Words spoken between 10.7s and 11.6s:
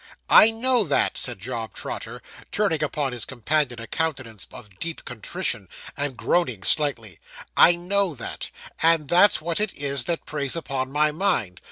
my mind.